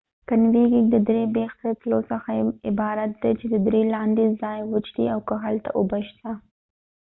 کنیوېنګ 0.27 0.55
یا:کېنیونیرنګ 0.55 0.87
د 0.91 0.95
درې 1.07 1.23
بیخ 1.35 1.51
ته 1.59 1.69
د 1.73 1.77
تلو 1.81 1.99
څخه 2.11 2.29
عبارت 2.69 3.11
ده 3.21 3.29
چې 3.39 3.45
د 3.53 3.55
درې 3.67 3.81
لاندې 3.95 4.23
ځای 4.41 4.59
وچ 4.63 4.87
دي 4.95 5.05
او 5.13 5.19
که 5.27 5.35
هلته 5.45 5.69
اوبه 5.79 5.99
شته 6.07 6.29